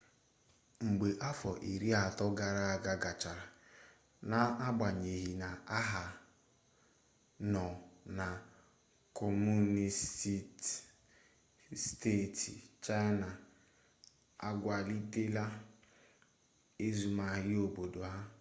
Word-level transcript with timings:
mgbe 0.87 1.07
afọ 1.29 1.51
iri 1.71 1.89
atọ 2.05 2.25
gara 2.37 2.63
aga 2.75 2.93
gachara 3.03 3.45
n'agbanyeghị 4.29 5.31
na 5.41 5.49
ha 5.91 6.03
nọ 7.53 7.65
na 8.17 8.27
kọmunisti 9.17 10.35
steeti 11.83 12.53
china 12.85 13.29
akwalitela 14.47 15.43
azụmaahia 16.85 17.59
obodo 17.67 17.99
ha 18.11 18.21